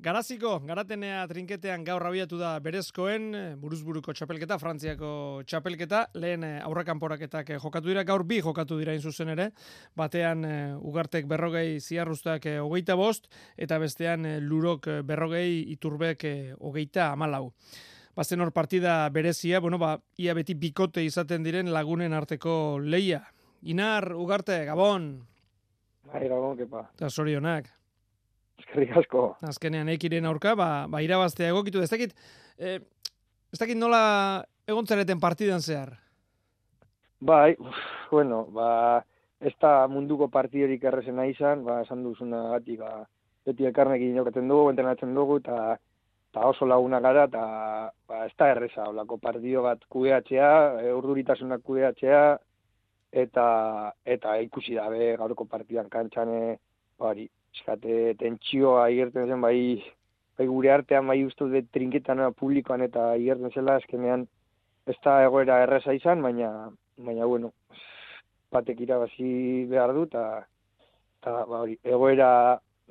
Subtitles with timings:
[0.00, 3.26] Garaziko, garatenea trinketean gaur abiatu da berezkoen,
[3.60, 5.10] buruzburuko txapelketa, frantziako
[5.44, 9.50] txapelketa, lehen eh, aurrekanporaketak eh, jokatu dira, gaur bi jokatu dira zuzen ere,
[10.00, 10.54] batean eh,
[10.88, 13.28] ugartek berrogei ziarruztak hogeita bost,
[13.60, 16.24] eta bestean lurok berrogei iturbek
[16.56, 17.50] hogeita amalau.
[18.16, 23.20] Bazen hor partida berezia, bueno, ba, ia beti bikote izaten diren lagunen arteko leia.
[23.68, 25.12] Inar, ugarte, gabon!
[26.08, 26.86] Bai, gabon, kepa.
[26.96, 27.68] Eta sorionak.
[28.60, 29.24] Eskerrik asko.
[29.46, 31.82] Azkenean ekiren aurka, ba, ba irabaztea egokitu.
[31.82, 32.14] Ez dakit,
[32.58, 32.78] eh,
[33.52, 35.96] ez dakit nola egontzareten partidan zehar?
[37.20, 37.56] Bai,
[38.10, 39.04] bueno, ba,
[39.40, 43.04] ez da munduko partidorik errezena izan, ba, esan duzuna gati, ba,
[43.46, 45.76] beti ekarnekin jokatzen dugu, entrenatzen dugu, eta
[46.32, 47.42] ta oso laguna gara, eta
[48.08, 50.50] ba, ez da erreza, olako partido bat kudeatzea,
[50.84, 52.22] e, urduritasunak kudeatzea,
[53.24, 53.46] eta
[54.16, 56.58] eta ikusi dabe gaurko partidan kantxane,
[57.00, 59.82] bari, eskate tentsioa igerten zen bai
[60.38, 64.26] bai gure artean bai uste dut trinketan publikoan eta igerten zela eskenean
[64.86, 67.52] ez da egoera erresa izan baina baina bueno
[68.52, 69.30] batek irabazi
[69.70, 70.24] behar du eta
[71.20, 72.30] eta ba hori egoera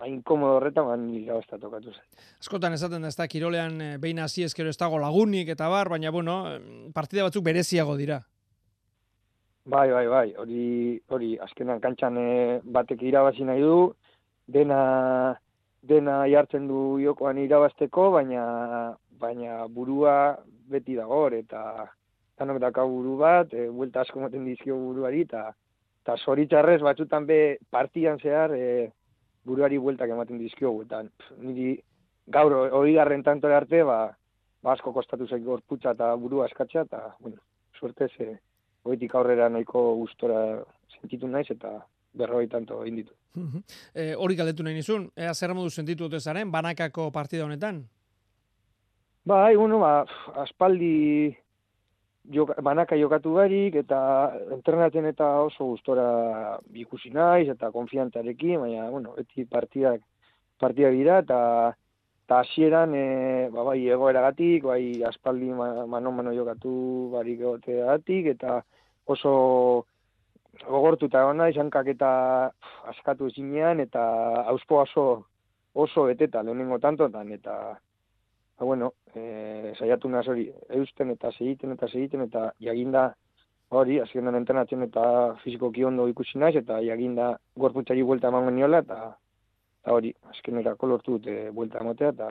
[0.00, 2.04] hain komodo horretan ban irabazta tokatu zen.
[2.40, 6.10] Askotan esaten ez da kirolean eh, behin hasi ezkero ez dago lagunik eta bar baina
[6.12, 6.40] bueno
[6.94, 8.20] partida batzuk bereziago dira.
[9.66, 10.64] Bai, bai, bai, hori,
[11.10, 13.94] hori, azkenan kantxan eh, batek irabazi nahi du,
[14.46, 15.36] dena
[15.82, 20.36] dena jartzen du jokoan irabasteko, baina baina burua
[20.68, 21.86] beti dago eta
[22.36, 25.52] tanok daka buru bat, e, buelta asko moten dizkio buruari eta
[26.02, 28.90] eta zoritxarrez batzutan be partian zehar e,
[29.44, 31.02] buruari bueltak ematen dizkio eta
[31.38, 31.76] niri
[32.26, 33.98] gaur hori garren tanto arte ba,
[34.62, 37.40] ba asko kostatu zaik gorputza eta burua eskatzea eta bueno,
[37.78, 38.38] suertez e,
[38.84, 40.42] goitik aurrera nahiko gustora
[40.98, 41.78] sentitu naiz eta
[42.16, 43.14] berroi tanto inditu.
[43.94, 47.84] e, hori galdetu nahi nizun, ea zer modu sentitu dute zaren, banakako partida honetan?
[49.26, 50.04] Ba, bueno, ba,
[50.42, 51.36] aspaldi
[52.30, 53.98] joka, banaka jokatu barik, eta
[54.54, 60.00] entrenatzen eta oso gustora ikusi naiz, eta konfiantarekin, baina, bueno, eti partidak,
[60.62, 61.40] partidak dira, eta
[62.26, 66.72] eta hasieran e, ba, bai egoeragatik, bai aspaldi mano-mano jokatu
[67.12, 68.62] barik egoteagatik, eta
[69.06, 69.86] oso
[70.64, 72.10] gogortuta ona izankak eta
[72.92, 74.02] askatu ezinean eta
[74.52, 75.04] auspo oso
[75.74, 77.56] oso beteta lehenengo tantotan eta
[78.58, 83.10] ba, bueno, e, saiatu naz hori eusten eta segiten eta segiten eta jaginda
[83.68, 85.04] hori, azkenan entrenatzen eta
[85.42, 88.98] fizikoki ondo ikusi naiz eta jaginda gorputzari buelta eman geniola eta,
[89.82, 92.30] eta hori, azkenera kolortu dute buelta emotea eta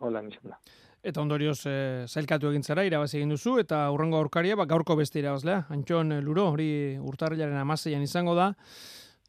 [0.00, 0.60] hola nizan da.
[1.00, 1.74] Eta ondorioz e,
[2.12, 5.62] zailkatu egin zara, irabazi egin duzu, eta urrengo aurkaria, ba, gaurko beste irabazlea.
[5.72, 8.50] Antxon eh, Luro, hori urtarrilaren amaseian izango da.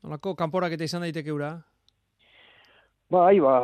[0.03, 1.53] Nolako, kanporak eta izan daiteke ura?
[3.11, 3.55] Ba, hai, ba,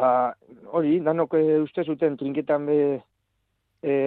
[0.72, 2.80] hori, danok e, uste zuten trinketan be,
[3.84, 4.00] e,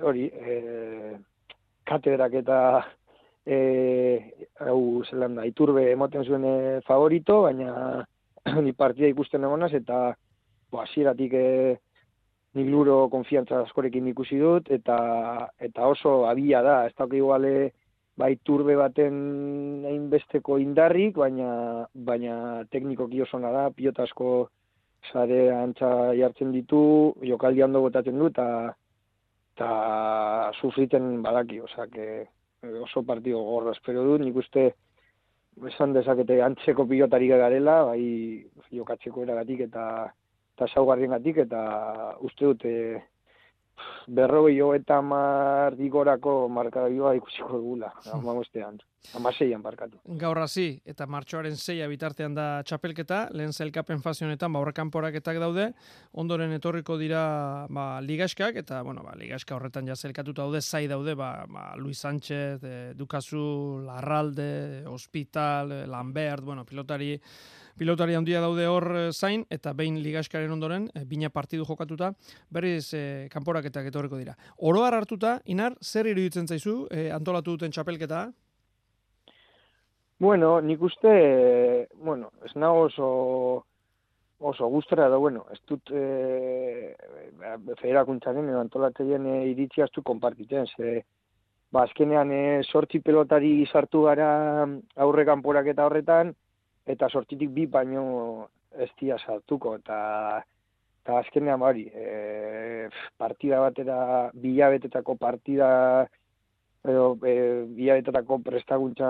[0.00, 1.14] hori, e,
[1.92, 2.58] katedrak eta
[3.44, 3.60] e,
[4.64, 6.48] hau zelan da, iturbe emoten zuen
[6.88, 8.06] favorito, baina
[8.64, 10.04] ni partida ikusten egonaz, eta
[10.72, 11.48] bo, asieratik e,
[12.54, 14.96] nik luro konfiantza askorekin ikusi dut, eta,
[15.60, 17.72] eta oso abia da, ez da iguale
[18.16, 24.50] bai turbe baten hainbesteko indarrik, baina, baina teknikoki oso da, pilota asko
[25.10, 28.76] sare antza jartzen ditu, jokaldi hando botatzen du, eta
[29.52, 31.86] eta sufriten badaki, osea,
[32.82, 34.72] oso partido gorra espero dut, nik uste
[35.68, 39.84] esan dezakete antzeko pilotari garela, bai jokatzeko eragatik eta
[40.62, 41.62] eta saugarrien gatik, eta
[42.22, 42.74] uste dute
[44.06, 48.76] berrogei jo eta mar digorako markadioa ikusiko dugula, amagostean,
[49.18, 49.98] amaseian barkatu.
[50.20, 55.70] Gaur hasi eta martxoaren zeia bitartean da txapelketa, lehen zelkapen fazionetan, ba, horrekan poraketak daude,
[56.12, 57.24] ondoren etorriko dira
[57.70, 61.98] ba, ligaskak, eta bueno, ba, ligaska horretan ja zelkatuta daude, zai daude, ba, ba, Luis
[61.98, 67.16] Sánchez, e, Dukazu, Larralde, Hospital, Lambert, bueno, pilotari,
[67.78, 72.12] pilotari handia daude hor eh, zain, eta behin ligaskaren ondoren, e, bina partidu jokatuta,
[72.50, 74.36] berriz e, kanporaketak etorriko dira.
[74.58, 78.26] Oroar hartuta, Inar, zer iruditzen zaizu, e, antolatu duten txapelketa?
[80.22, 83.08] Bueno, nik uste, bueno, ez nago oso,
[84.38, 86.94] oso gustora da, bueno, ez dut e,
[87.80, 91.02] federakuntzaren edo antolatzeien e, iritzi astu konpartitzen, ze,
[91.74, 94.30] ba, azkenean e, sortzi pelotari sartu gara
[95.06, 96.34] aurre kanporaketa horretan,
[96.86, 98.48] eta sortitik bi baino
[98.78, 100.42] ez dia sartuko, eta
[101.02, 102.88] eta azkenean bari, e,
[103.18, 105.68] partida batera, bilabetetako partida,
[106.86, 107.34] edo e,
[107.74, 109.08] bilabetetako prestaguntza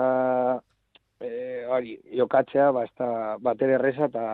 [1.21, 1.29] e,
[1.69, 4.25] bari, jokatzea, ba, ez da, bater erreza, eta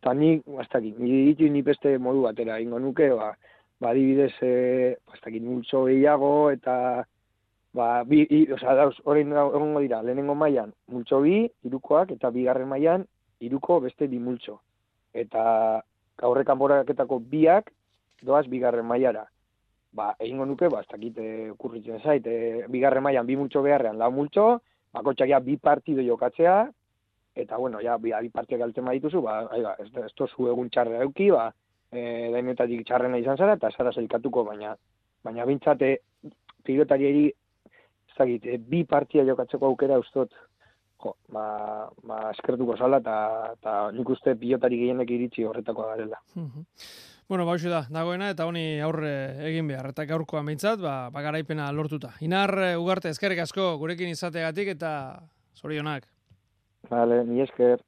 [0.00, 3.34] eta nik, bastakit, nire ditu ni beste modu batera ingo nuke, ba,
[3.80, 7.04] ba adibidez, e, bastakit, multzo gehiago, eta,
[7.72, 12.68] ba, bi, i, oza, dauz, horrein egongo dira, lehenengo mailan multzo bi, irukoak, eta bigarren
[12.68, 13.06] mailan
[13.40, 14.60] iruko beste bi multzo.
[15.14, 15.42] Eta
[16.26, 17.70] aurrekan boraketako biak,
[18.22, 19.24] doaz bigarren mailara.
[19.96, 23.98] Ba, egingo nuke, ba, ez dakit, e, kurritzen zait, e, bigarren mailan bi multzo beharrean
[23.98, 24.60] lau multzo,
[24.94, 26.60] bakotxak ja bi partido jokatzea,
[27.34, 30.70] eta bueno, ja, bi, bi partiak galtzen badituzu, ba, ai, ba, ez, ez tozu egun
[30.70, 31.48] txarra euki, ba,
[31.90, 34.76] e, dainetatik txarrena izan zara, eta zara zelkatuko, baina,
[35.24, 35.96] baina bintzate,
[36.66, 37.30] pilotarieri,
[38.20, 40.32] ez dakit, e, bi partia jokatzeko aukera ustot,
[41.02, 46.20] jo, ba, ba, eskertuko zala, eta, nik uste pilotari gehienek iritsi horretako garela.
[47.30, 49.12] Bueno, ba, da, dagoena, eta honi aurre
[49.48, 52.14] egin behar, eta gaurkoan behintzat, ba, ba garaipena lortuta.
[52.26, 55.22] Inar, eh, ugarte, eskerrik asko, gurekin izategatik, eta
[55.54, 56.08] zorionak.
[56.90, 57.80] Vale, ni esker.